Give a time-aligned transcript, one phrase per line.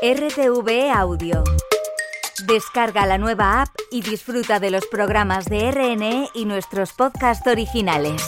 [0.00, 1.42] RTV Audio.
[2.46, 8.22] Descarga la nueva app y disfruta de los programas de RNE y nuestros podcasts originales.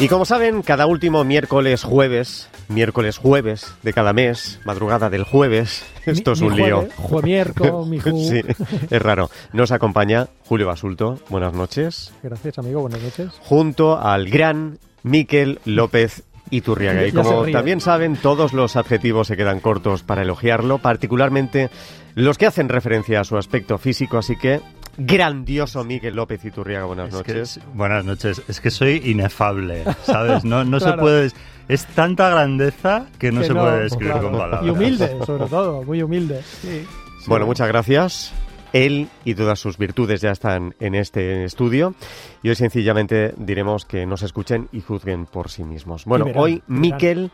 [0.00, 5.84] Y como saben, cada último miércoles jueves, miércoles jueves de cada mes, madrugada del jueves,
[6.12, 6.88] esto es un mi lío.
[6.96, 8.10] Juemierco, mi ju.
[8.10, 8.42] Sí,
[8.90, 9.30] es raro.
[9.52, 12.80] Nos acompaña Julio Basulto, buenas noches, Gracias, amigo.
[12.82, 13.28] Buenas noches.
[13.40, 17.06] junto al gran Miquel López Iturriaga.
[17.06, 21.70] Y como también saben, todos los adjetivos se quedan cortos para elogiarlo, particularmente
[22.14, 24.60] los que hacen referencia a su aspecto físico, así que
[24.98, 27.56] grandioso Miquel López Iturriaga, buenas Es noches.
[27.56, 28.42] es- buenas noches.
[28.48, 30.44] Es que soy inefable, ¿sabes?
[30.44, 31.30] No, no se puede...
[31.68, 34.30] Es tanta grandeza que no Que se no, puede describir claro.
[34.30, 34.66] con palabras.
[34.66, 35.82] Y humilde, sobre todo.
[35.84, 36.42] Muy humilde.
[36.42, 36.84] Sí.
[37.26, 38.32] Bueno, muchas gracias.
[38.72, 41.94] Él y todas sus virtudes ya están en este estudio
[42.42, 46.04] y hoy sencillamente diremos que nos escuchen y juzguen por sí mismos.
[46.06, 47.30] Bueno, verán, hoy verán.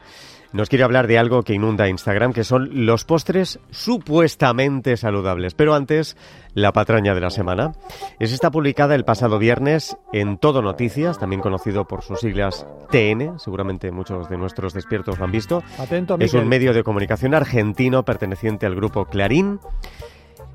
[0.55, 5.53] Nos quiere hablar de algo que inunda Instagram, que son los postres supuestamente saludables.
[5.53, 6.17] Pero antes,
[6.55, 7.73] la patraña de la semana.
[8.21, 13.41] Es esta publicada el pasado viernes en Todo Noticias, también conocido por sus siglas TN,
[13.41, 15.61] seguramente muchos de nuestros despiertos lo han visto.
[15.77, 19.59] Atento, Es un medio de comunicación argentino perteneciente al grupo Clarín.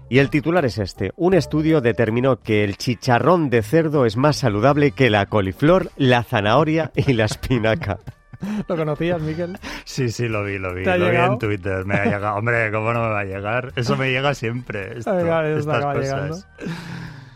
[0.07, 1.11] Y el titular es este.
[1.17, 6.23] Un estudio determinó que el chicharrón de cerdo es más saludable que la coliflor, la
[6.23, 7.99] zanahoria y la espinaca.
[8.67, 9.57] ¿Lo conocías, Miquel?
[9.83, 10.83] Sí, sí, lo vi, lo vi.
[10.83, 11.85] ¿Te ha Lo vi en Twitter.
[11.85, 12.37] Me ha llegado.
[12.37, 13.73] Hombre, ¿cómo no me va a llegar?
[13.75, 14.93] Eso me llega siempre.
[14.99, 15.97] esto, eso estas cosas.
[16.03, 16.37] llegando.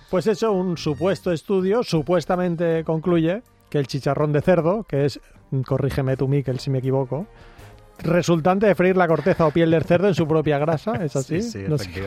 [0.09, 5.19] Pues eso, un supuesto estudio supuestamente concluye que el chicharrón de cerdo, que es,
[5.65, 7.25] corrígeme tú, Miquel, si me equivoco,
[7.99, 11.41] resultante de freír la corteza o piel del cerdo en su propia grasa, ¿es así?
[11.41, 12.01] Sí, sí.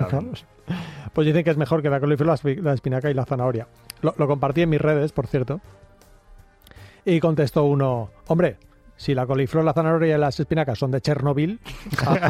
[1.12, 3.66] Pues dicen que es mejor que la coliflor, la espi- la espinaca y la zanahoria.
[4.02, 5.60] Lo, lo compartí en mis redes, por cierto.
[7.04, 8.56] Y contestó uno, hombre,
[8.96, 11.60] si la coliflor, la zanahoria y las espinacas son de Chernobyl,
[12.06, 12.28] a,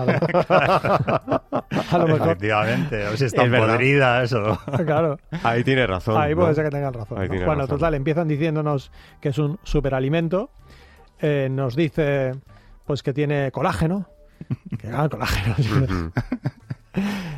[1.99, 3.07] lo mejor, Efectivamente.
[3.07, 3.75] O si Es están verdad.
[3.75, 4.59] podridas o...
[4.85, 5.19] claro.
[5.43, 6.21] Ahí tiene razón.
[6.21, 6.43] Ahí ¿no?
[6.43, 7.19] puede ser que tengan razón.
[7.29, 7.69] Bueno, razón.
[7.69, 10.51] total, empiezan diciéndonos que es un superalimento.
[11.21, 12.33] Eh, nos dice
[12.85, 14.09] pues que tiene colágeno.
[14.79, 16.13] Que ah, colágeno.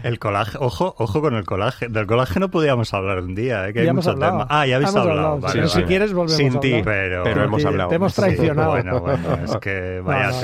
[0.02, 1.92] El colágeno, ojo, ojo con el colágeno.
[1.92, 3.72] Del colágeno podíamos hablar un día, ¿eh?
[3.72, 4.46] que hay hemos mucho tema.
[4.48, 5.18] Ah, ya habéis Hemos hablado.
[5.18, 5.40] hablado.
[5.40, 5.70] Vale, Si- vale.
[5.70, 6.80] Si quieres, volvemos Sin a ti.
[6.84, 7.88] Pero, Pero hemos hablado.
[7.90, 8.20] Te hemos Sí.
[8.22, 8.70] traicionado.
[8.70, 10.40] Bueno, bueno, es que vaya No, no,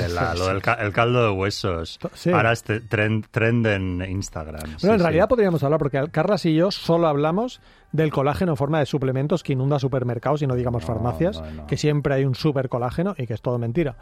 [0.61, 1.99] sí, el caldo de huesos.
[2.33, 4.61] Ahora es te- trend, trend en Instagram.
[4.81, 7.61] Bueno, en realidad podríamos hablar, porque Carlas y yo solo hablamos
[7.91, 11.77] del colágeno en forma de suplementos que inunda supermercados y no digamos No, farmacias, que
[11.77, 13.95] siempre hay un super colágeno y que es todo mentira.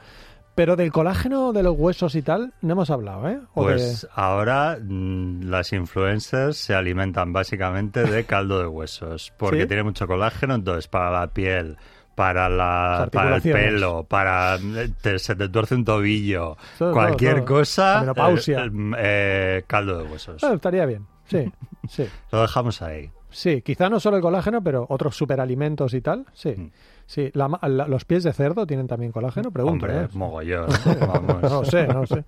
[0.55, 3.37] Pero del colágeno de los huesos y tal, no hemos hablado, ¿eh?
[3.37, 9.67] De- Pues ahora mm, las influencers se alimentan básicamente de caldo de huesos, porque ¿Sí?
[9.67, 11.77] tiene mucho colágeno, entonces para la piel,
[12.13, 14.59] para, la, para el pelo, para
[15.01, 17.45] te- se te tuerce un tobillo, Todo, cualquier todo.
[17.45, 20.43] cosa, eh, eh, eh, caldo de huesos.
[20.43, 21.51] Ah, estaría bien, sí,
[21.89, 22.05] sí.
[22.31, 23.09] Lo dejamos ahí.
[23.33, 26.51] Sí, quizá no solo el colágeno, pero otros superalimentos y tal, sí.
[26.55, 26.71] Mm.
[27.05, 29.85] Sí, la la- los pies de cerdo tienen también colágeno, pregunto.
[29.85, 30.07] Hombre, ¿eh?
[30.13, 30.67] mogollón.
[31.01, 31.41] Vamos.
[31.41, 32.23] No sé, no sé.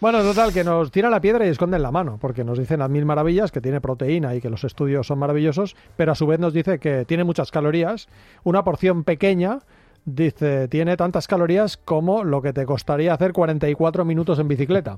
[0.00, 2.88] Bueno, total, que nos tira la piedra y esconden la mano, porque nos dicen las
[2.88, 6.40] mil maravillas que tiene proteína y que los estudios son maravillosos, pero a su vez
[6.40, 8.08] nos dice que tiene muchas calorías.
[8.42, 9.58] Una porción pequeña,
[10.06, 14.96] dice, tiene tantas calorías como lo que te costaría hacer 44 minutos en bicicleta.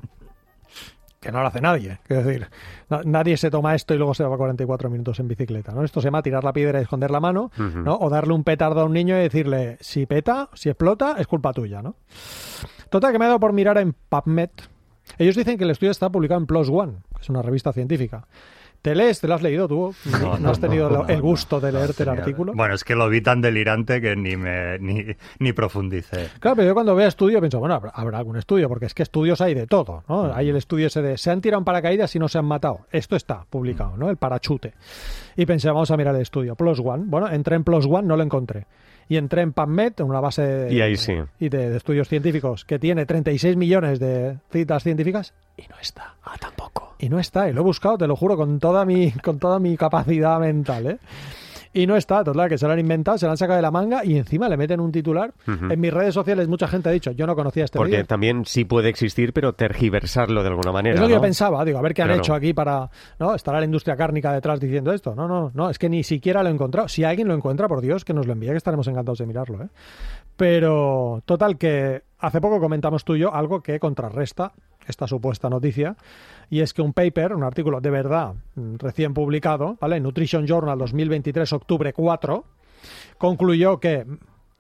[1.23, 1.99] Que no lo hace nadie.
[2.07, 2.49] Quiero decir,
[2.91, 5.73] na- nadie se toma esto y luego se va 44 minutos en bicicleta.
[5.73, 5.85] ¿no?
[5.85, 7.51] Esto se llama tirar la piedra y esconder la mano.
[7.57, 7.97] ¿no?
[7.97, 11.53] o darle un petardo a un niño y decirle, si peta, si explota, es culpa
[11.53, 11.81] tuya.
[11.81, 11.95] ¿no?
[12.91, 14.51] Total, que me ha dado por mirar en PubMed.
[15.17, 18.27] Ellos dicen que el estudio está publicado en PLOS ONE, que es una revista científica.
[18.83, 19.21] ¿Te lees?
[19.21, 19.95] ¿Te lo has leído tú?
[20.41, 22.53] ¿No, has tenido no, el gusto de no, leerte el artículo?
[22.53, 25.07] Bueno, es que lo vi tan delirante que ni me ni,
[25.39, 26.31] ni profundicé.
[26.41, 29.41] Claro, pero yo cuando veo estudio pienso, bueno, habrá, algún estudio, porque es que estudios
[29.41, 30.35] hay de todo, ¿no?
[30.35, 32.81] Hay el estudio ese de se han tirado en paracaídas y no se han matado.
[32.91, 34.11] Esto está publicado, ¿no?
[34.11, 34.75] El parachute.
[35.37, 36.57] Y pensé, vamos a mirar el estudio.
[36.57, 37.05] Plus One.
[37.07, 38.67] Bueno, entré en Plus One, no lo encontré.
[39.09, 41.15] Y entré en PubMed, en una base de, Y ahí sí.
[41.39, 46.17] y de, de estudios científicos que tiene 36 millones de citas científicas y no está.
[46.25, 46.92] Ah, tampoco.
[47.03, 49.59] Y no está, y lo he buscado, te lo juro, con toda mi, con toda
[49.59, 50.99] mi capacidad mental, ¿eh?
[51.75, 53.71] Y no está, total, que se lo han inventado, se lo han sacado de la
[53.71, 55.33] manga y encima le meten un titular.
[55.47, 58.67] En mis redes sociales mucha gente ha dicho, yo no conocía este Porque también sí
[58.67, 60.97] puede existir, pero tergiversarlo de alguna manera.
[60.97, 62.21] Es lo que yo pensaba, digo, a ver qué han Claro.
[62.23, 63.35] hecho aquí para, ¿no?
[63.35, 65.15] Estará la industria cárnica detrás diciendo esto.
[65.15, 66.89] No, no, no, es que ni siquiera lo he encontrado.
[66.89, 69.63] Si alguien lo encuentra, por Dios, que nos lo envíe, que estaremos encantados de mirarlo,
[69.65, 69.69] ¿eh?
[70.37, 74.53] Pero, total, que hace poco comentamos tú y yo algo que contrarresta
[74.87, 75.97] esta supuesta noticia,
[76.49, 80.01] y es que un paper, un artículo de verdad mm, recién publicado, ¿vale?
[80.01, 82.45] Nutrition Journal 2023, octubre 4,
[83.19, 84.07] concluyó que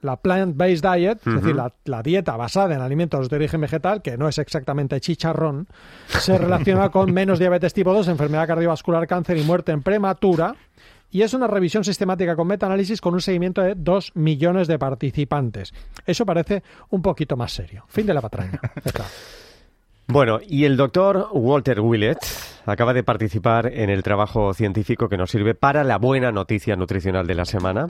[0.00, 4.16] la plant-based diet, es decir, la, la, dieta basada en alimentos de origen vegetal, que
[4.18, 5.68] no es exactamente chicharrón,
[6.08, 10.56] se relaciona con menos diabetes tipo 2, enfermedad cardiovascular, cáncer y muerte en prematura.
[11.12, 15.74] Y es una revisión sistemática con metaanálisis con un seguimiento de 2 millones de participantes.
[16.06, 17.84] Eso parece un poquito más serio.
[17.86, 18.58] Fin de la patraña.
[20.12, 22.18] Bueno, y el doctor Walter Willett
[22.66, 27.26] acaba de participar en el trabajo científico que nos sirve para la buena noticia nutricional
[27.26, 27.86] de la semana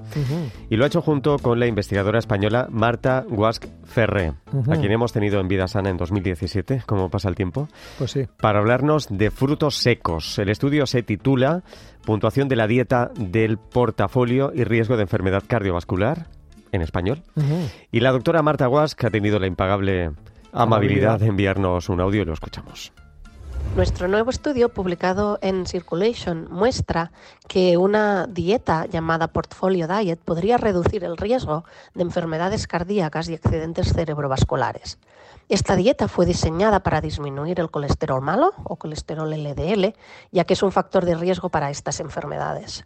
[0.71, 5.13] y lo ha hecho junto con la investigadora española Marta Guasc Ferré, a quien hemos
[5.13, 7.67] tenido en Vida Sana en 2017, como pasa el tiempo,
[7.99, 8.29] pues sí.
[8.41, 10.39] para hablarnos de frutos secos.
[10.39, 11.65] El estudio se titula
[12.07, 16.29] Puntuación de la dieta del portafolio y riesgo de enfermedad cardiovascular
[16.71, 17.25] en español.
[17.91, 20.13] Y la doctora Marta Guasc ha tenido la impagable
[20.53, 22.93] amabilidad de enviarnos un audio y lo escuchamos.
[23.77, 27.11] Nuestro nuevo estudio, publicado en Circulation, muestra
[27.49, 31.65] que una dieta llamada Portfolio Diet podría reducir el riesgo
[31.95, 34.99] de enfermedades cardíacas y accidentes cerebrovasculares.
[35.49, 39.95] Esta dieta fue diseñada para disminuir el colesterol malo o colesterol LDL,
[40.31, 42.85] ya que es un factor de riesgo para estas enfermedades.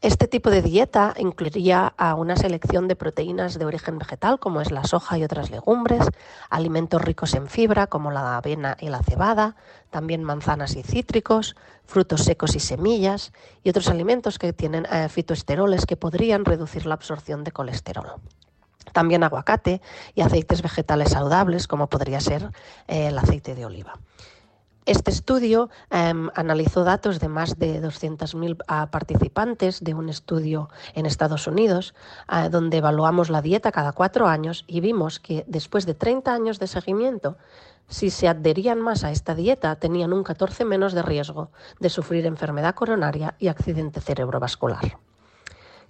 [0.00, 4.70] Este tipo de dieta incluiría a una selección de proteínas de origen vegetal, como es
[4.70, 6.06] la soja y otras legumbres,
[6.50, 9.56] alimentos ricos en fibra, como la avena y la cebada,
[9.90, 13.32] también manzanas y cítricos, frutos secos y semillas,
[13.62, 18.20] y otros alimentos que tienen eh, fitoesteroles que podrían reducir la absorción de colesterol.
[18.92, 19.80] También aguacate
[20.14, 22.50] y aceites vegetales saludables, como podría ser
[22.86, 23.98] eh, el aceite de oliva.
[24.86, 31.06] Este estudio em, analizó datos de más de 200.000 ah, participantes de un estudio en
[31.06, 31.94] Estados Unidos,
[32.28, 36.58] ah, donde evaluamos la dieta cada cuatro años y vimos que después de 30 años
[36.58, 37.38] de seguimiento,
[37.88, 42.26] si se adherían más a esta dieta, tenían un 14 menos de riesgo de sufrir
[42.26, 44.98] enfermedad coronaria y accidente cerebrovascular.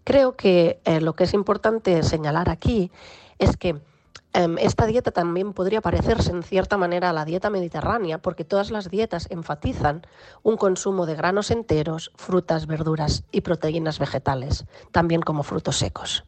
[0.04, 2.92] Creo que eh, lo que es importante señalar aquí
[3.40, 3.80] es que
[4.58, 8.90] esta dieta también podría parecerse en cierta manera a la dieta mediterránea porque todas las
[8.90, 10.04] dietas enfatizan
[10.42, 16.24] un consumo de granos enteros, frutas, verduras y proteínas vegetales, también como frutos secos.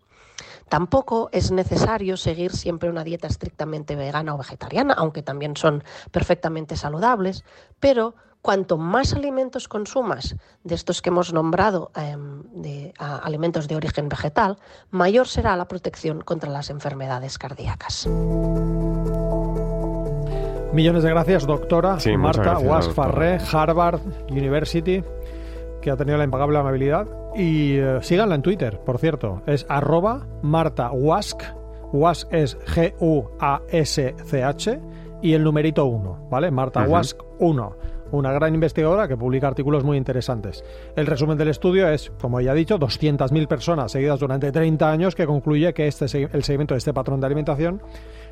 [0.68, 6.76] Tampoco es necesario seguir siempre una dieta estrictamente vegana o vegetariana, aunque también son perfectamente
[6.76, 7.44] saludables,
[7.80, 8.14] pero
[8.46, 14.58] cuanto más alimentos consumas de estos que hemos nombrado em, de alimentos de origen vegetal,
[14.92, 18.06] mayor será la protección contra las enfermedades cardíacas.
[20.72, 24.00] Millones de gracias, doctora Marta Wasfarre, Harvard
[24.30, 25.02] University,
[25.82, 27.08] que ha tenido la impagable amabilidad.
[27.34, 29.42] Y uh, síganla en Twitter, por cierto.
[29.46, 31.42] Es arroba Marta Wask.
[31.92, 33.00] Wask es G-U-A-S-C-H
[35.20, 36.52] y el numerito 1, ¿vale?
[36.52, 40.64] Marta Wask 1 una gran investigadora que publica artículos muy interesantes.
[40.96, 45.14] El resumen del estudio es, como ya he dicho, 200.000 personas seguidas durante 30 años
[45.14, 47.80] que concluye que este, el seguimiento de este patrón de alimentación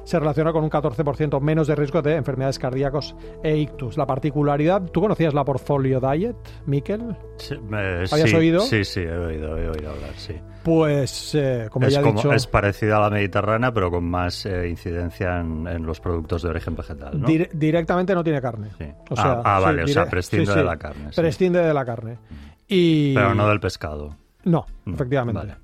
[0.05, 3.97] se relaciona con un 14% menos de riesgo de enfermedades cardíacos e ictus.
[3.97, 6.37] La particularidad, ¿tú conocías la Portfolio Diet,
[6.67, 7.17] Miquel?
[7.39, 8.61] Sí, ¿Habías oído?
[8.61, 10.35] Sí, sí, he oído, he oído hablar, sí.
[10.62, 12.33] Pues, eh, como ya he dicho...
[12.33, 16.75] Es parecida a la mediterránea, pero con más eh, incidencia en, los productos de origen
[16.75, 17.27] vegetal, ¿no?
[17.53, 18.69] directamente no tiene carne.
[19.11, 21.11] O sea, ah, ah vale, o sea, prescinde de la carne.
[21.15, 22.19] Prescinde de la carne.
[22.67, 23.15] Y...
[23.15, 24.17] Pero no del pescado.
[24.45, 25.55] No, mm, efectivamente.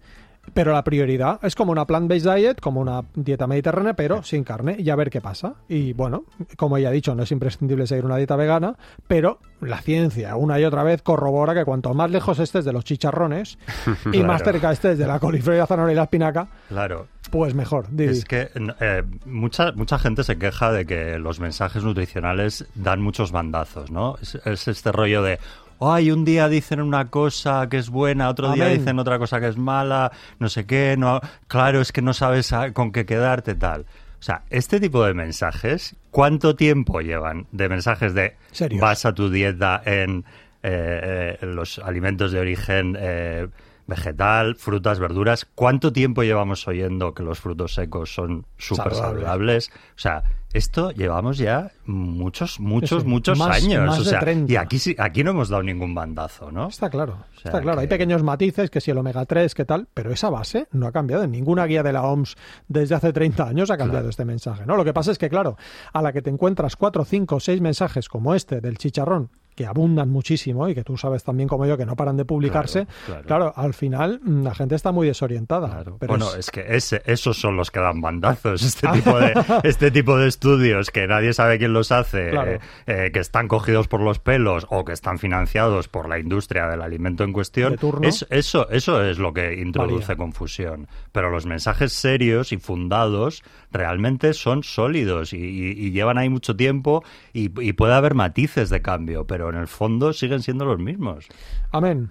[0.54, 4.76] Pero la prioridad es como una plant-based diet, como una dieta mediterránea, pero sin carne,
[4.78, 5.54] y a ver qué pasa.
[5.68, 6.24] Y bueno,
[6.56, 8.76] como ya he dicho, no es imprescindible seguir una dieta vegana,
[9.06, 12.84] pero la ciencia una y otra vez corrobora que cuanto más lejos estés de los
[12.84, 13.58] chicharrones
[14.12, 17.06] y más cerca estés de la coliflor, la zanahoria y la espinaca, claro.
[17.30, 17.86] pues mejor.
[17.98, 23.32] Es que eh, mucha, mucha gente se queja de que los mensajes nutricionales dan muchos
[23.32, 24.16] bandazos, ¿no?
[24.20, 25.38] es este rollo de
[25.80, 29.48] ay, un día dicen una cosa que es buena, otro día dicen otra cosa que
[29.48, 33.86] es mala, no sé qué, no, claro, es que no sabes con qué quedarte, tal.
[34.20, 38.36] O sea, este tipo de mensajes, ¿cuánto tiempo llevan de mensajes de
[38.78, 40.24] basa tu dieta en
[40.62, 43.48] eh, eh, los alimentos de origen eh,
[43.90, 45.46] vegetal, frutas, verduras?
[45.54, 49.70] ¿Cuánto tiempo llevamos oyendo que los frutos secos son súper saludables?
[49.94, 53.98] O sea, esto llevamos ya muchos, muchos, muchos años.
[53.98, 56.68] o sea, y aquí, aquí no hemos dado ningún bandazo, ¿no?
[56.68, 57.24] Está claro.
[57.36, 57.80] está claro.
[57.80, 60.92] Hay pequeños matices, que si el omega 3, que tal, pero esa base no ha
[60.92, 61.22] cambiado.
[61.22, 64.76] En ninguna guía de la OMS desde hace 30 años ha cambiado este mensaje, ¿no?
[64.76, 65.56] Lo que pasa es que, claro,
[65.92, 69.30] a la que te encuentras cuatro, cinco, seis mensajes como este del chicharrón,
[69.60, 72.86] que abundan muchísimo y que tú sabes también como yo que no paran de publicarse,
[72.86, 73.52] Claro, claro, claro.
[73.56, 75.68] al final mm, la gente está muy desorientada.
[75.68, 75.96] Claro.
[76.00, 79.34] Pero bueno, es- es que ese- esos son los que dan bandazos, este tipo de,
[79.64, 83.86] este tipo de estudios que nadie sabe quién los hace, eh, eh, que están cogidos
[83.86, 87.76] por los pelos o que están financiados por la industria del alimento en cuestión.
[88.00, 90.16] Es- eso, eso es lo que introduce Varía.
[90.16, 90.88] confusión.
[91.12, 96.56] Pero los mensajes serios y fundados realmente son sólidos y, y- y llevan ahí mucho
[96.56, 100.78] tiempo y, y puede haber matices de cambio, pero en el fondo siguen siendo los
[100.78, 101.26] mismos.
[101.70, 102.10] Amén.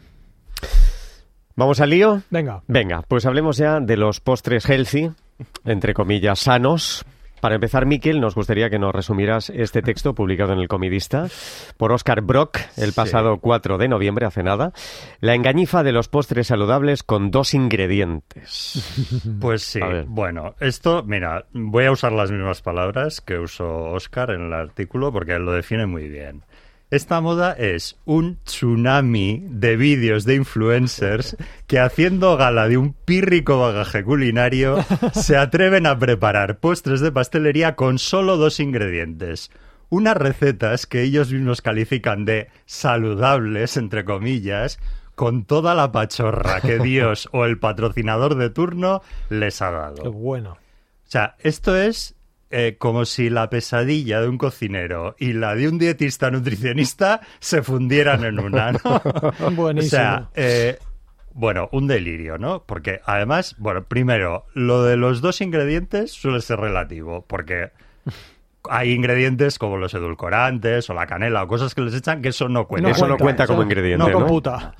[1.55, 2.21] ¿Vamos al lío?
[2.29, 2.63] Venga.
[2.67, 5.11] Venga, pues hablemos ya de los postres healthy,
[5.65, 7.05] entre comillas, sanos.
[7.41, 11.27] Para empezar, Miquel, nos gustaría que nos resumieras este texto publicado en El Comidista
[11.77, 12.96] por Oscar Brock el Sí.
[12.96, 14.74] pasado 4 de noviembre, hace nada.
[15.19, 18.84] La engañifa de los postres saludables con dos ingredientes.
[19.39, 24.41] Pues sí, bueno, esto, mira, voy a usar las mismas palabras que usó Oscar en
[24.48, 26.43] el artículo porque él lo define muy bien.
[26.91, 33.60] Esta moda es un tsunami de vídeos de influencers que haciendo gala de un pírrico
[33.60, 34.77] bagaje culinario
[35.13, 39.51] se atreven a preparar postres de pastelería con solo dos ingredientes.
[39.89, 44.79] Unas recetas que ellos mismos califican de saludables, entre comillas,
[45.13, 50.01] con toda la pachorra que Dios o el patrocinador de turno les ha dado.
[50.01, 50.53] Qué bueno.
[50.53, 52.15] O sea, esto es
[52.51, 57.62] eh, como si la pesadilla de un cocinero y la de un dietista nutricionista se
[57.62, 58.79] fundieran en una, ¿no?
[59.46, 59.89] O Buenísimo.
[59.89, 60.77] sea, eh,
[61.34, 62.63] bueno, un delirio, ¿no?
[62.65, 67.70] Porque además, bueno, primero, lo de los dos ingredientes suele ser relativo, porque
[68.70, 72.50] hay ingredientes como los edulcorantes o la canela o cosas que les echan que eso
[72.50, 72.89] no cuenta.
[72.89, 74.20] Eso no cuenta como ingrediente, No ¿no?
[74.20, 74.75] computa.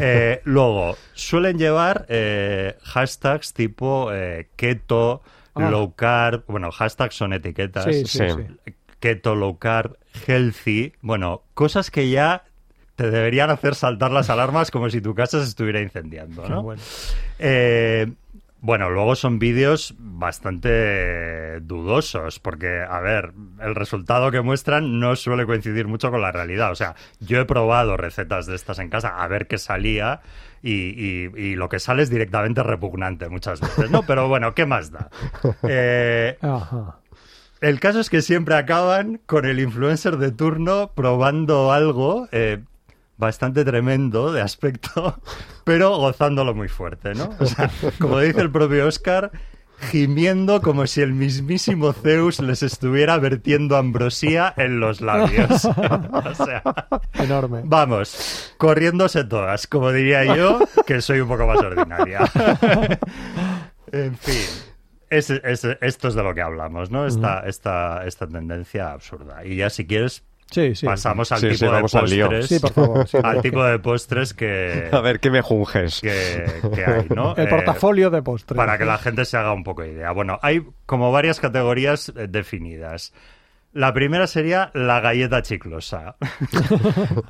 [0.00, 5.22] Eh, luego, suelen llevar eh, hashtags tipo eh, keto,
[5.54, 5.70] Ah.
[5.70, 6.44] low carb.
[6.46, 7.84] Bueno, hashtags son etiquetas.
[7.84, 8.24] Sí, sí.
[9.00, 9.96] Keto, low carb,
[10.26, 10.92] healthy.
[11.00, 12.44] Bueno, cosas que ya
[12.96, 16.62] te deberían hacer saltar las alarmas como si tu casa se estuviera incendiando, ¿no?
[16.62, 16.82] bueno.
[17.38, 18.12] Eh,
[18.64, 25.44] bueno, luego son vídeos bastante dudosos, porque, a ver, el resultado que muestran no suele
[25.44, 26.70] coincidir mucho con la realidad.
[26.72, 30.20] O sea, yo he probado recetas de estas en casa a ver qué salía
[30.62, 34.02] y, y- y lo que sale es directamente repugnante muchas veces, ¿no?
[34.06, 35.10] Pero bueno, ¿qué más da?
[35.68, 36.96] Eh, Ajá.
[37.60, 42.62] el caso es que siempre acaban con el influencer de turno probando algo eh,
[43.16, 45.20] bastante tremendo de aspecto,
[45.64, 47.30] pero gozándolo muy fuerte, ¿no?
[47.38, 49.30] O sea, como dice el propio Oscar,
[49.90, 55.64] gimiendo como si el mismísimo Zeus les estuviera vertiendo ambrosía en los labios.
[55.66, 56.62] o sea,
[57.14, 57.62] Enorme.
[57.64, 62.20] vamos, corriéndose todas, como diría yo, que soy un poco más ordinaria.
[63.92, 64.34] en fin.
[65.10, 67.06] Es, es- esto es de lo que hablamos, ¿no?
[67.06, 69.44] Esta, esta, esta tendencia absurda.
[69.44, 70.86] Y ya si quieres, Sí, sí.
[70.86, 72.26] pasamos al Sí, tipo sí, de vamos al lío.
[72.28, 72.48] postres.
[72.48, 73.08] Sí, por favor.
[73.08, 76.00] sí, al tipo de postres que, A ver, ¿qué me junges?
[76.00, 76.44] que,
[76.74, 77.34] que hay, ¿no?
[77.36, 78.56] El Eh, portafolio de postres.
[78.56, 80.12] para que la gente se haga un poco idea.
[80.12, 83.12] Bueno, hay como varias categorías eh, definidas.
[83.72, 86.14] La primera sería la galleta chiclosa.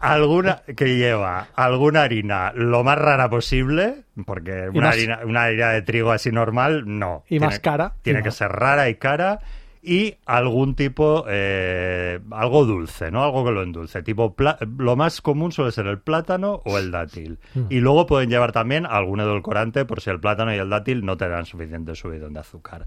[0.00, 5.70] alguna que lleva alguna harina lo más rara posible, porque una, más- harina, una harina
[5.70, 7.22] de trigo así normal, no.
[7.26, 7.94] Y Tiene- más cara.
[8.02, 9.38] Tiene Y que más- ser rara y cara.
[9.86, 13.22] Y algún tipo, eh, algo dulce, ¿no?
[13.22, 14.02] Algo que lo endulce.
[14.02, 14.34] Tipo,
[14.78, 17.38] lo más común suele ser el plátano o el dátil.
[17.54, 17.66] Mm.
[17.68, 21.18] Y luego pueden llevar también algún edulcorante por si el plátano y el dátil no
[21.18, 22.86] te dan suficiente subidón de azúcar.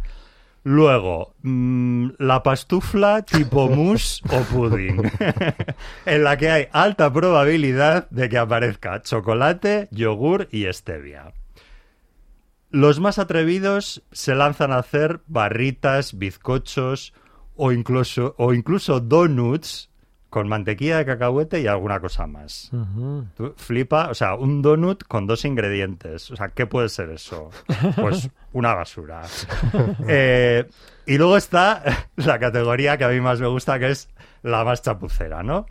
[0.63, 5.01] Luego, mm, la pastufla tipo mousse o pudding,
[6.06, 11.32] en la que hay alta probabilidad de que aparezca chocolate, yogur y stevia.
[12.69, 17.13] Los más atrevidos se lanzan a hacer barritas, bizcochos
[17.55, 19.89] o incluso, o incluso donuts
[20.29, 22.69] con mantequilla de cacahuete y alguna cosa más.
[23.36, 26.29] Tú flipa, o sea, un donut con dos ingredientes.
[26.31, 27.50] O sea, ¿qué puede ser eso?
[27.95, 29.24] Pues una basura.
[30.07, 30.67] Eh,
[31.05, 34.09] y luego está la categoría que a mí más me gusta, que es
[34.43, 35.65] la más chapucera, ¿no?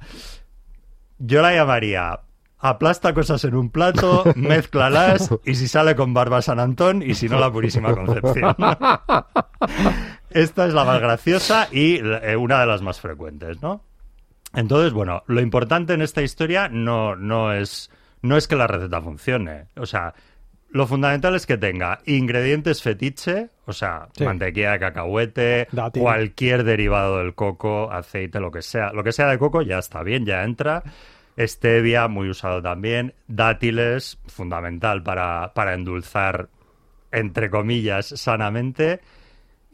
[1.19, 2.21] Yo la llamaría
[2.59, 7.29] aplasta cosas en un plato, mézclalas y si sale con barba San Antón y si
[7.29, 8.55] no la purísima Concepción.
[10.31, 13.83] Esta es la más graciosa y eh, una de las más frecuentes, ¿no?
[14.55, 17.91] Entonces, bueno, lo importante en esta historia no, no, es,
[18.23, 19.67] no es que la receta funcione.
[19.77, 20.15] O sea,
[20.71, 24.25] lo fundamental es que tenga ingredientes fetiche, o sea, Sí.
[24.25, 26.03] mantequilla de cacahuete, Dátil.
[26.03, 28.93] cualquier derivado del coco, aceite, lo que sea.
[28.93, 30.83] Lo que sea de coco ya está bien, ya entra.
[31.39, 33.15] Stevia, muy usado también.
[33.29, 36.49] Dátiles, fundamental para, para endulzar,
[37.13, 39.01] entre comillas, sanamente.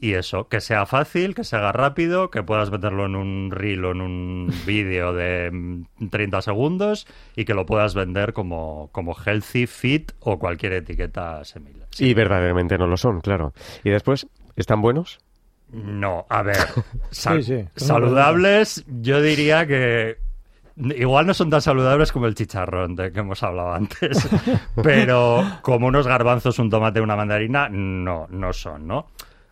[0.01, 3.85] Y eso, que sea fácil, que se haga rápido, que puedas meterlo en un reel
[3.85, 9.15] o en un vídeo de 30 mm, segundos y que lo puedas vender como, como
[9.15, 11.87] healthy, fit o cualquier etiqueta similar.
[11.99, 13.53] Y verdaderamente no lo son, claro.
[13.85, 14.27] ¿Y después,
[14.57, 15.21] están buenos?
[15.71, 16.57] No, a ver,
[17.77, 20.19] saludables, yo diría que
[20.77, 24.29] igual no son tan saludables como el chicharrón de que hemos hablado antes,
[24.83, 29.07] pero como unos garbanzos, un tomate, una mandarina, no, no son, ¿no?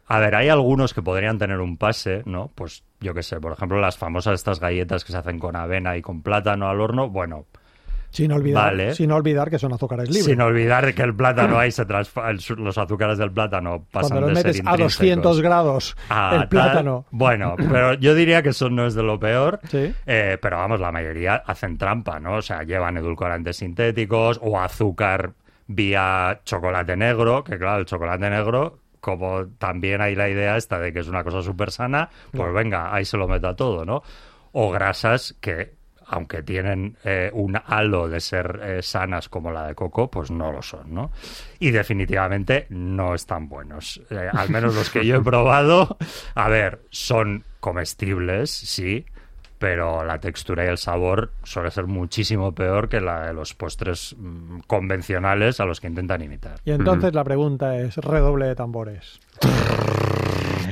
[0.06, 2.50] A ver, hay algunos que podrían tener un pase, ¿no?
[2.54, 5.96] Pues yo qué sé, por ejemplo, las famosas estas galletas que se hacen con avena
[5.96, 7.46] y con plátano al horno, bueno,
[8.10, 10.24] sin olvidar, sin olvidar que son azúcares libres.
[10.24, 11.84] Sin olvidar que el plátano ahí se
[12.56, 15.96] los azúcares del plátano pasan Cuando lo metes a 200 grados
[16.32, 17.06] el plátano.
[17.10, 19.60] bueno, pero yo diría que eso no es de lo peor.
[19.72, 22.36] Eh, pero vamos, la mayoría hacen trampa, ¿no?
[22.36, 25.32] O sea, llevan edulcorantes sintéticos o azúcar
[25.66, 30.92] vía chocolate negro, que claro, el chocolate negro como también hay la idea esta de
[30.92, 34.02] que es una cosa súper sana, pues venga, ahí se lo meta todo, ¿no?
[34.52, 35.74] O grasas que,
[36.10, 40.50] aunque tienen eh, un halo de ser eh, sanas como la de coco, pues no
[40.50, 41.12] lo son, ¿no?
[41.60, 44.02] Y definitivamente no están buenos.
[44.10, 45.96] Eh, al menos los que yo he probado,
[46.34, 49.04] a ver, son comestibles, sí,
[49.58, 54.16] pero la textura y el sabor suele ser muchísimo peor que la de los postres
[54.18, 56.56] mm, convencionales a los que intentan imitar.
[56.64, 59.20] Y entonces la pregunta es, redoble de tambores.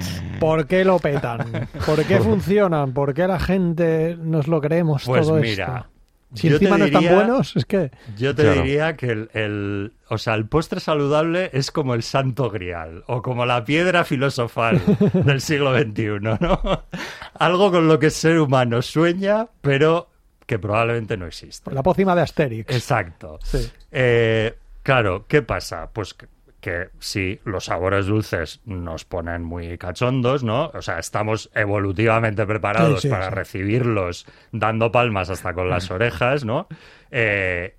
[0.40, 1.68] ¿Por qué lo petan?
[1.84, 2.92] ¿Por qué funcionan?
[2.92, 5.88] ¿Por qué la gente nos lo creemos pues todo mira,
[6.34, 7.90] si encima no están buenos, es que...
[8.16, 13.02] Yo te diría que el, o sea, el postre saludable es como el santo grial
[13.06, 14.80] o como la piedra filosofal
[15.14, 16.84] del siglo XXI, ¿no?
[17.34, 20.10] Algo con lo que el ser humano sueña, pero
[20.44, 21.72] que probablemente no existe.
[21.72, 22.74] La pócima de Asterix.
[22.74, 23.38] Exacto.
[23.90, 25.88] Eh, claro, ¿qué pasa?
[25.92, 26.14] Pues
[26.68, 30.70] que sí, los sabores dulces nos ponen muy cachondos, ¿no?
[30.74, 36.68] O sea, estamos evolutivamente preparados para recibirlos dando palmas hasta con las orejas, ¿no?
[37.10, 37.76] Eh,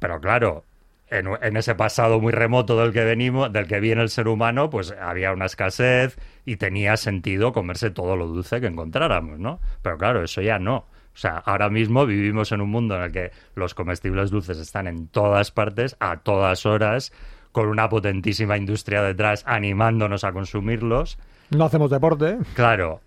[0.00, 0.64] pero claro,
[1.10, 4.92] en, ese pasado muy remoto del que venimos, del que viene el ser humano, pues
[5.00, 9.60] había una escasez y tenía sentido comerse todo lo dulce que encontráramos, ¿no?
[9.80, 10.76] Pero claro, eso ya no.
[10.76, 14.88] O sea, ahora mismo vivimos en un mundo en el que los comestibles dulces están
[14.88, 17.12] en todas partes, a todas horas,
[17.54, 21.18] con una potentísima industria detrás animándonos a consumirlos.
[21.50, 22.38] No hacemos deporte.
[22.54, 23.00] Claro,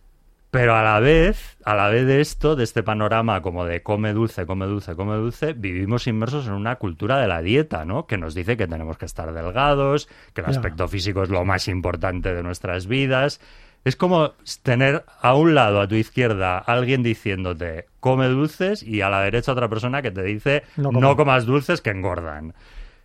[0.52, 4.14] pero a la vez, a la vez de esto, de este panorama como de come
[4.14, 8.08] dulce, come dulce, come dulce, vivimos inmersos en una cultura de la dieta, ¿no?
[8.08, 11.68] Que nos dice que tenemos que estar delgados, que el aspecto físico es lo más
[11.68, 13.42] importante de nuestras vidas.
[13.84, 14.32] Es como
[14.64, 19.52] tener a un lado, a tu izquierda, alguien diciéndote come dulces y a la derecha
[19.52, 22.54] otra persona que te dice no comas dulces que engordan.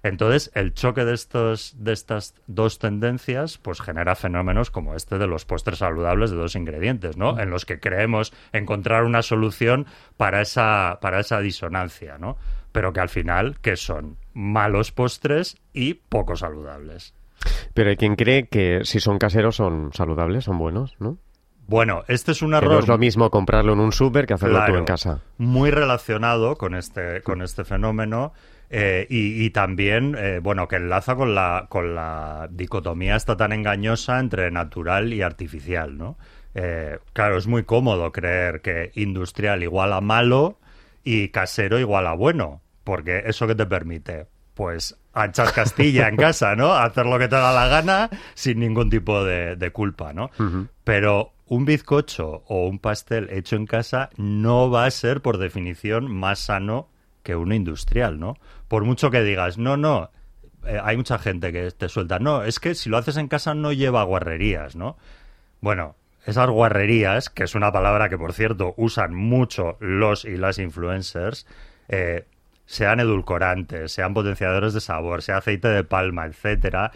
[0.03, 5.27] Entonces, el choque de, estos, de estas dos tendencias pues genera fenómenos como este de
[5.27, 7.39] los postres saludables de dos ingredientes, ¿no?
[7.39, 9.87] En los que creemos encontrar una solución
[10.17, 12.37] para esa, para esa disonancia, ¿no?
[12.73, 17.15] Pero que al final, que son malos postres y poco saludables.
[17.75, 21.19] Pero hay quien cree que si son caseros son saludables, son buenos, ¿no?
[21.67, 22.73] Bueno, este es un error.
[22.73, 25.21] no es lo mismo comprarlo en un súper que hacerlo tú en casa.
[25.39, 28.33] Muy relacionado con este, con este fenómeno
[28.75, 34.19] eh, y, también, eh, bueno, que enlaza con la, con la dicotomía esta tan engañosa
[34.19, 36.17] entre natural y artificial, ¿no?
[36.55, 40.59] Eh, claro, es muy cómodo creer que industrial igual a malo
[41.05, 46.57] y casero igual a bueno, porque eso que te permite, pues, echar Castilla en casa,
[46.57, 46.73] ¿no?
[46.73, 50.31] Hacer lo que te da la gana sin ningún tipo de, culpa, ¿no?
[50.83, 56.11] Pero un bizcocho o un pastel hecho en casa no va a ser, por definición,
[56.11, 56.89] más sano
[57.23, 58.37] que uno industrial, ¿no?
[58.73, 60.11] Por mucho que digas, no, no,
[60.65, 63.53] eh, hay mucha gente que te suelta, no, es que si lo haces en casa
[63.53, 64.97] no lleva guarrerías, ¿no?
[65.61, 70.59] Bueno, esas guarrerías, que es una palabra que, por cierto, usan mucho los y las
[70.59, 71.47] influencers,
[71.89, 72.25] eh,
[72.65, 76.93] sean edulcorantes, sean potenciadores de sabor, sea aceite de palma, etcétera,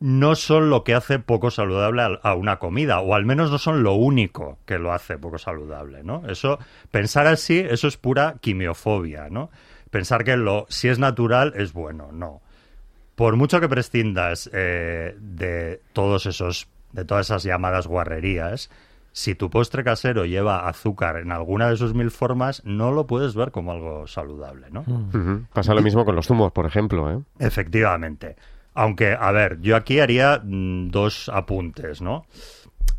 [0.00, 3.82] no son lo que hace poco saludable a una comida, o al menos no son
[3.82, 6.22] lo único que lo hace poco saludable, ¿no?
[6.26, 6.58] Eso,
[6.90, 9.50] pensar así, eso es pura quimiofobia, ¿no?
[9.94, 12.40] Pensar que lo, si es natural, es bueno, no.
[13.14, 18.70] Por mucho que prescindas eh, de todos esos, de todas esas llamadas guarrerías,
[19.12, 23.36] si tu postre casero lleva azúcar en alguna de sus mil formas, no lo puedes
[23.36, 24.82] ver como algo saludable, ¿no?
[24.82, 25.46] Mm.
[25.52, 27.20] Pasa lo mismo con los zumos, por ejemplo, ¿eh?
[27.38, 28.34] Efectivamente.
[28.74, 32.26] Aunque, a ver, yo aquí haría mm, dos apuntes, ¿no?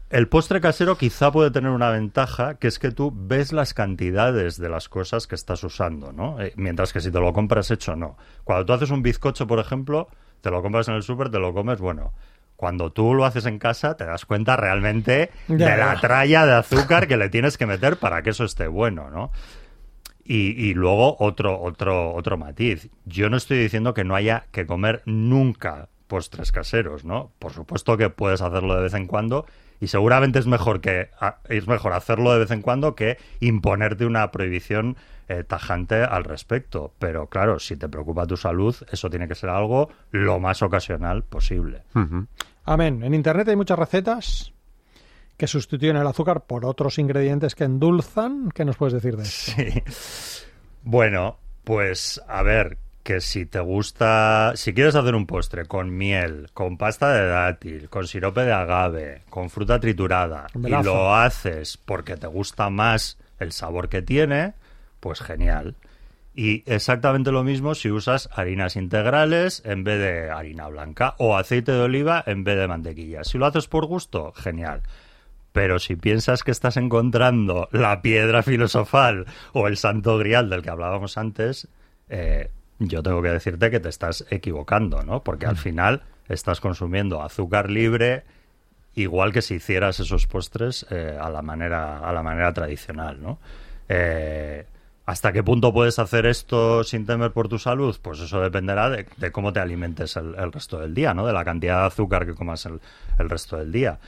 [0.09, 4.57] El postre casero quizá puede tener una ventaja, que es que tú ves las cantidades
[4.57, 6.39] de las cosas que estás usando, ¿no?
[6.39, 8.15] Eh, mientras que si te lo compras hecho, no.
[8.43, 10.07] Cuando tú haces un bizcocho, por ejemplo,
[10.41, 12.13] te lo compras en el súper, te lo comes, bueno,
[12.55, 17.07] cuando tú lo haces en casa te das cuenta realmente de la tralla de azúcar
[17.07, 19.31] que le tienes que meter para que eso esté bueno, ¿no?
[20.23, 22.89] Y, y luego otro, otro, otro matiz.
[23.05, 27.31] Yo no estoy diciendo que no haya que comer nunca postres caseros, ¿no?
[27.39, 29.45] Por supuesto que puedes hacerlo de vez en cuando
[29.79, 31.09] y seguramente es mejor que
[31.49, 36.93] es mejor hacerlo de vez en cuando que imponerte una prohibición eh, tajante al respecto.
[36.99, 41.23] Pero claro, si te preocupa tu salud, eso tiene que ser algo lo más ocasional
[41.23, 41.83] posible.
[42.63, 43.03] Amén.
[43.03, 44.53] En Internet hay muchas recetas
[45.37, 48.51] que sustituyen el azúcar por otros ingredientes que endulzan.
[48.51, 49.51] ¿Qué nos puedes decir de eso?
[49.51, 49.83] Sí.
[50.83, 56.49] Bueno, pues a ver, que si te gusta, si quieres hacer un postre con miel,
[56.55, 62.17] con pasta de dátil, con sirope de agave, con fruta triturada, y lo haces porque
[62.17, 64.55] te gusta más el sabor que tiene,
[65.01, 65.75] pues genial.
[66.33, 71.73] Y exactamente lo mismo si usas harinas integrales en vez de harina blanca o aceite
[71.73, 73.23] de oliva en vez de mantequilla.
[73.23, 74.81] Si lo haces por gusto, genial.
[75.51, 80.71] Pero si piensas que estás encontrando la piedra filosofal o el santo grial del que
[80.71, 81.67] hablábamos antes,
[82.09, 85.23] eh, yo tengo que decirte que te estás equivocando, ¿no?
[85.23, 88.23] Porque al final estás consumiendo azúcar libre
[88.95, 93.39] igual que si hicieras esos postres eh, a la manera a la manera tradicional, ¿no?
[93.89, 94.65] Eh,
[95.05, 97.95] ¿Hasta qué punto puedes hacer esto sin temer por tu salud?
[98.01, 101.27] Pues eso dependerá de, de cómo te alimentes el, el resto del día, ¿no?
[101.27, 102.81] De la cantidad de azúcar que comas el,
[103.19, 103.99] el resto del día.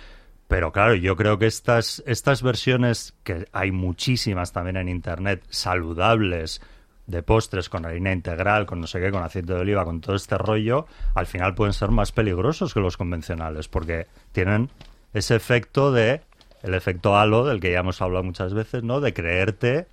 [0.47, 6.61] Pero claro, yo creo que estas, estas versiones, que hay muchísimas también en Internet, saludables,
[7.07, 10.15] de postres con harina integral, con no sé qué, con aceite de oliva, con todo
[10.15, 14.69] este rollo, al final pueden ser más peligrosos que los convencionales, porque tienen
[15.13, 16.21] ese efecto de,
[16.63, 18.99] el efecto halo, del que ya hemos hablado muchas veces, ¿no?
[18.99, 19.87] De creerte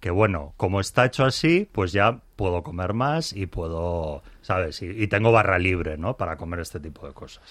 [0.00, 4.80] que, bueno, como está hecho así, pues ya puedo comer más y puedo, ¿sabes?
[4.82, 6.16] Y, y tengo barra libre, ¿no?
[6.16, 7.42] Para comer este tipo de cosas.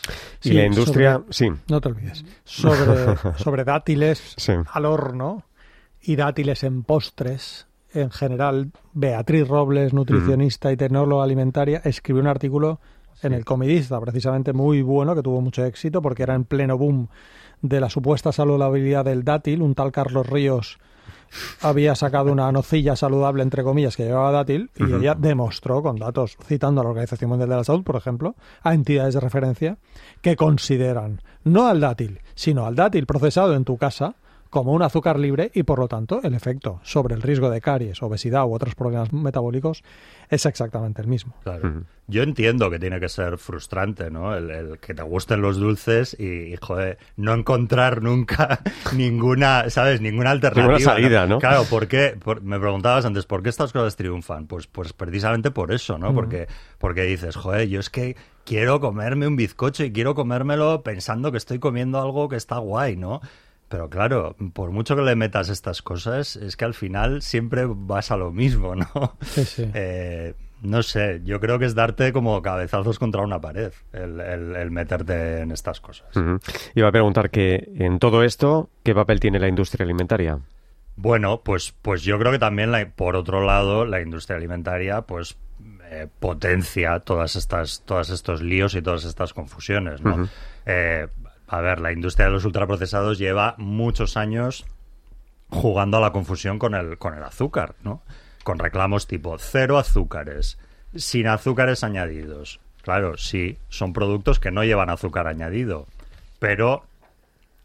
[0.44, 1.50] Y la industria, sobre- sí.
[1.68, 2.24] No te olvides.
[2.46, 4.54] Sobre, sobre dátiles Sí.
[4.72, 5.44] al horno
[6.02, 7.67] y dátiles en postres.
[7.94, 12.80] En general, Beatriz Robles, nutricionista y tecnóloga alimentaria, escribió un artículo
[13.22, 17.08] en el Comidista, precisamente muy bueno, que tuvo mucho éxito porque era en pleno boom
[17.62, 19.62] de la supuesta saludabilidad del dátil.
[19.62, 20.78] Un tal Carlos Ríos
[21.62, 26.38] había sacado una nocilla saludable, entre comillas, que llevaba dátil, y ella demostró, con datos,
[26.46, 29.78] citando a la Organización Mundial de la Salud, por ejemplo, a entidades de referencia,
[30.22, 34.16] que consideran no al dátil, sino al dátil procesado en tu casa
[34.50, 38.02] como un azúcar libre y, por lo tanto, el efecto sobre el riesgo de caries,
[38.02, 39.84] obesidad u otros problemas metabólicos
[40.30, 41.34] es exactamente el mismo.
[41.44, 41.84] Claro.
[42.08, 44.36] Yo entiendo que tiene que ser frustrante, ¿no?
[44.36, 48.62] El, el que te gusten los dulces y, y, joder, no encontrar nunca
[48.96, 50.02] ninguna, ¿sabes?
[50.02, 50.78] Ninguna alternativa.
[50.78, 51.40] Ninguna salida, ¿no?
[51.40, 52.18] Claro, ¿por qué?
[52.24, 54.48] Por- me preguntabas antes, ¿por qué estas cosas triunfan?
[54.48, 56.14] Pues, pues precisamente por eso, ¿no?
[56.14, 61.32] Porque, porque dices, joder, yo es que quiero comerme un bizcocho y quiero comérmelo pensando
[61.32, 63.20] que estoy comiendo algo que está guay, ¿no?
[63.70, 68.12] Pero claro, por mucho que le metas estas cosas, es que al final siempre vas
[68.12, 68.88] a lo mismo, ¿no?
[69.22, 69.70] Sí, sí.
[69.74, 74.56] Eh, no sé, yo creo que es darte como cabezazos contra una pared el, el-
[74.56, 76.08] el meterte en estas cosas.
[76.74, 80.40] Iba a preguntar que en todo esto, ¿qué papel tiene la industria alimentaria?
[80.96, 85.38] Bueno, pues, pues yo creo que también, la- por otro lado, la industria alimentaria, pues
[85.92, 90.28] eh, potencia todas estas, todos estos líos y todas estas confusiones, ¿no?
[90.66, 91.08] Eh,
[91.48, 94.66] a ver, la industria de los ultraprocesados lleva muchos años
[95.50, 98.02] jugando a la confusión con el, con el azúcar, ¿no?
[98.44, 100.58] Con reclamos tipo cero azúcares,
[100.96, 102.60] sin azúcares añadidos.
[102.82, 105.88] Claro, sí, son productos que no llevan azúcar añadido,
[106.40, 106.84] pero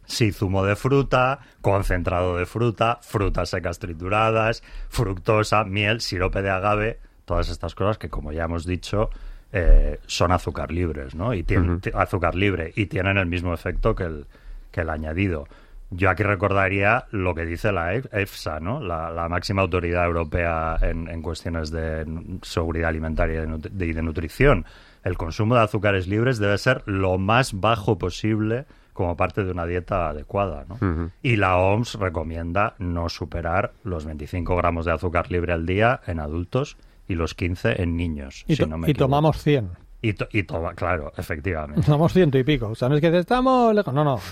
[0.05, 7.01] sí zumo de fruta, concentrado de fruta, frutas secas trituradas, fructosa, miel, sirope de agave,
[7.25, 9.11] todas estas cosas que, como ya hemos dicho,
[9.53, 11.35] eh, son azúcar libres, ¿no?
[11.35, 14.27] Y tienen azúcar libre y tienen el mismo efecto que el,
[14.71, 15.47] que el añadido.
[15.91, 18.81] Yo aquí recordaría lo que dice la E- EFSA, ¿no?
[18.81, 22.07] La, la máxima autoridad europea en, en cuestiones de
[22.41, 24.65] seguridad alimentaria y de, nutrición.
[25.05, 29.67] El consumo de azúcares libres debe ser lo más bajo posible como parte de una
[29.67, 31.11] dieta adecuada, ¿no?
[31.23, 36.21] Y la OMS recomienda no superar los 25 gramos de azúcar libre al día en
[36.21, 38.45] adultos y los 15 en niños.
[38.47, 39.09] Y, si to- no me y equivoco.
[39.09, 39.71] tomamos 100.
[40.05, 41.83] Y, to- y toma, claro, efectivamente.
[41.87, 42.71] Tomamos ciento y pico.
[42.71, 43.95] O sea, no es que estamos lejos.
[43.95, 44.19] No, no.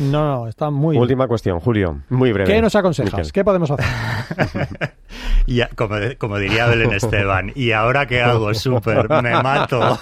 [0.00, 0.98] No, no, está muy...
[0.98, 2.52] Última cuestión, Julio, muy breve.
[2.52, 3.12] ¿Qué nos aconsejas?
[3.14, 3.32] Miquel.
[3.32, 3.86] ¿Qué podemos hacer?
[5.46, 8.52] Y a- como, como diría Belén Esteban, ¿y ahora qué hago?
[8.54, 9.98] Súper, me mato.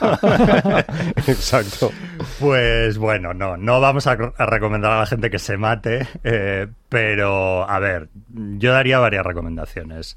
[1.26, 1.90] Exacto.
[2.38, 6.68] Pues bueno, no, no vamos a, a recomendar a la gente que se mate, eh,
[6.88, 10.16] pero a ver, yo daría varias recomendaciones.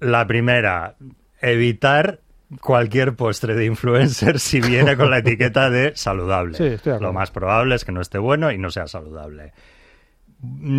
[0.00, 0.94] La primera,
[1.40, 2.20] evitar
[2.60, 6.56] cualquier postre de influencer si viene con la etiqueta de saludable.
[6.56, 7.00] Sí, estoy.
[7.00, 9.52] Lo más probable es que no esté bueno y no sea saludable.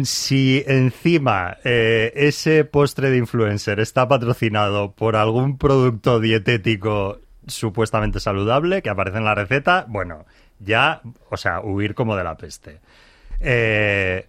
[0.03, 8.82] Si encima eh, ese postre de influencer está patrocinado por algún producto dietético supuestamente saludable
[8.82, 10.25] que aparece en la receta, bueno,
[10.60, 12.79] ya, o sea, huir como de la peste.
[13.41, 14.25] Eh,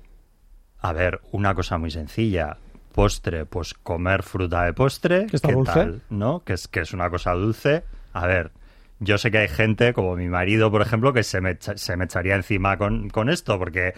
[0.81, 2.57] a ver, una cosa muy sencilla.
[2.95, 5.27] Postre, pues comer fruta de postre.
[5.27, 5.73] Que está ¿qué dulce.
[5.73, 6.03] tal?
[6.11, 6.43] ¿No?
[6.45, 7.85] Que es, que es una cosa dulce.
[8.13, 8.51] A ver,
[8.99, 12.05] yo sé que hay gente, como mi marido, por ejemplo, que se me, se me
[12.05, 13.95] echaría encima con, con esto, porque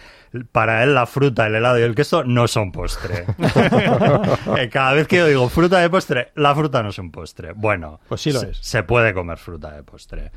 [0.52, 3.24] para él la fruta, el helado y el queso no son postre.
[4.58, 7.52] Eh, Cada vez que yo digo fruta de postre, la fruta no es un postre.
[7.54, 8.58] Bueno, Pues sí lo se, es.
[8.58, 10.30] se puede comer fruta de postre.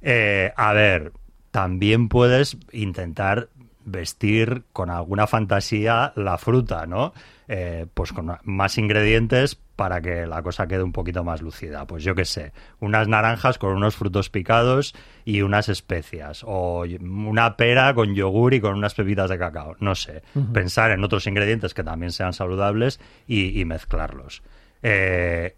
[0.00, 1.12] Eh, a ver,
[1.50, 3.48] también puedes intentar
[3.86, 7.14] vestir con alguna fantasía la fruta, ¿no?
[7.48, 11.86] Eh, pues con más ingredientes para que la cosa quede un poquito más lucida.
[11.86, 14.94] Pues yo qué sé, unas naranjas con unos frutos picados
[15.24, 16.42] y unas especias.
[16.44, 19.76] O una pera con yogur y con unas pepitas de cacao.
[19.78, 20.22] No sé.
[20.52, 24.42] Pensar en otros ingredientes que también sean saludables y, y mezclarlos.
[24.82, 25.54] Eh,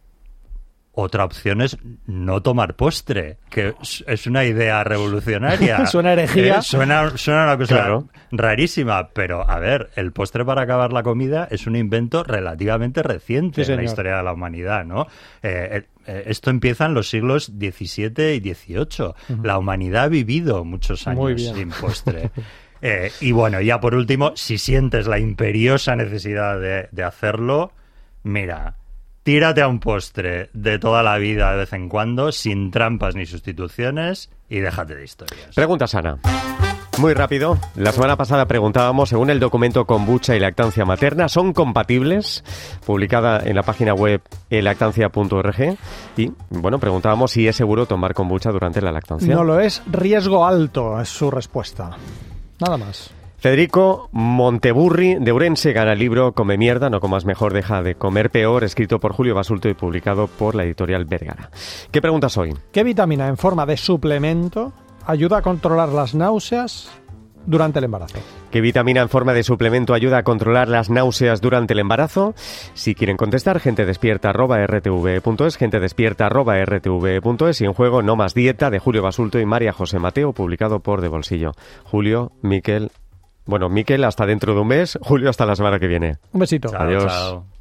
[1.00, 3.74] otra opción es no tomar postre, que
[4.06, 5.86] es- una idea revolucionaria.
[5.86, 6.58] Suena herejía.
[6.58, 8.08] Eh, suena, suena una cosa Claro.
[8.32, 13.64] rarísima, pero a ver, el postre para acabar la comida es un invento relativamente reciente
[13.64, 15.06] Sí, en la historia de la humanidad, ¿no?
[15.42, 19.12] Eh, eh, esto empieza en los siglos XVII y XVIII.
[19.44, 22.30] La humanidad ha vivido muchos años sin postre.
[22.80, 27.72] Eh, y bueno, ya por último, si sientes la imperiosa necesidad de, de hacerlo,
[28.22, 28.76] mira,
[29.28, 33.26] tírate a un postre de toda la vida de vez en cuando, sin trampas ni
[33.26, 35.54] sustituciones, y déjate de historias.
[35.54, 36.16] Pregunta sana.
[36.96, 37.58] Muy rápido.
[37.76, 42.42] La semana pasada preguntábamos, según el documento Kombucha y lactancia materna, ¿son compatibles?
[42.86, 45.76] Publicada en la página web elactancia.org.
[46.16, 49.34] Y, bueno, preguntábamos si es seguro tomar kombucha durante la lactancia.
[49.34, 51.90] No lo es, riesgo alto es su respuesta.
[52.60, 53.12] Nada más.
[53.38, 58.30] Federico Monteburri, de Urense, gana el libro Come mierda, no comas mejor, deja de comer
[58.30, 61.48] peor, escrito por Julio Basulto y publicado por la editorial Vergara.
[61.92, 62.52] ¿Qué preguntas hoy?
[62.72, 64.72] ¿Qué vitamina en forma de suplemento
[65.06, 66.90] ayuda a controlar las náuseas
[67.46, 68.18] durante el embarazo?
[68.50, 72.34] ¿Qué vitamina en forma de suplemento ayuda a controlar las náuseas durante el embarazo?
[72.74, 78.16] Si quieren contestar, gente despierta arroba rtv.es, gente despierta arroba rtv.es y en juego No
[78.16, 81.52] Más Dieta de Julio Basulto y María José Mateo, publicado por De Bolsillo.
[81.84, 82.90] Julio, Miquel,
[83.48, 86.18] bueno, Miquel hasta dentro de un mes, Julio hasta la semana que viene.
[86.32, 86.68] Un besito.
[86.68, 87.04] Chao, Adiós.
[87.06, 87.57] chao.